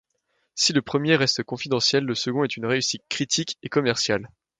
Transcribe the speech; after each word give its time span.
Si 0.55 0.73
le 0.73 0.81
premier 0.81 1.15
reste 1.15 1.43
confidentiel, 1.43 2.05
le 2.05 2.15
second 2.15 2.43
est 2.43 2.57
une 2.57 2.65
réussite 2.65 3.03
critique 3.07 3.59
et 3.61 3.69
commerciale. 3.69 4.31